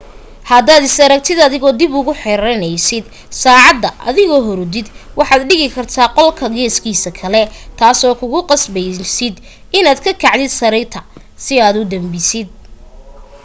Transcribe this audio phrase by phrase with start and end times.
[0.51, 3.05] haddaad is aragtid adigoo dib ugu xiranaysid
[3.41, 4.87] saacada adigoo hurudid
[5.19, 7.41] waxaad dhigi kartaa qolka geeskiisa kale
[7.79, 9.35] taasoo kugu qasbaysid
[9.77, 10.99] inaad ka kacdid sariirta
[11.43, 12.47] si aad u damisid